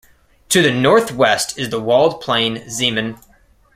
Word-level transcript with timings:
To 0.49 0.63
the 0.63 0.71
northwest 0.71 1.59
is 1.59 1.69
the 1.69 1.79
walled 1.79 2.21
plain 2.21 2.55
Zeeman. 2.67 3.19